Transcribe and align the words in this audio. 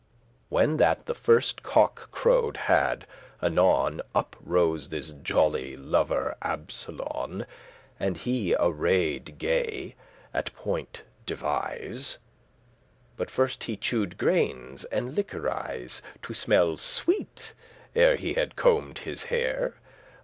When 0.49 0.77
that 0.77 1.05
the 1.05 1.13
first 1.13 1.61
cock 1.61 2.09
crowed 2.09 2.57
had, 2.57 3.05
anon 3.39 4.01
Up 4.15 4.35
rose 4.39 4.89
this 4.89 5.11
jolly 5.11 5.77
lover 5.77 6.35
Absolon, 6.41 7.45
And 7.99 8.17
him 8.17 8.55
arrayed 8.59 9.37
gay, 9.37 9.93
*at 10.33 10.51
point 10.55 11.03
devise.* 11.27 12.17
*with 12.17 12.17
exact 12.17 12.17
care* 12.17 13.15
But 13.15 13.29
first 13.29 13.63
he 13.65 13.77
chewed 13.77 14.17
grains<34> 14.17 14.85
and 14.91 15.15
liquorice, 15.15 16.01
To 16.23 16.33
smelle 16.33 16.77
sweet, 16.77 17.53
ere 17.95 18.15
he 18.15 18.33
had 18.33 18.55
combed 18.55 18.97
his 19.05 19.25
hair. 19.25 19.75